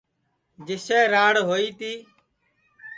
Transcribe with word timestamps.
جس 0.67 0.81
سے 0.87 0.97
راڑ 1.13 1.33
ہوئی 1.47 1.67
تی 1.79 1.93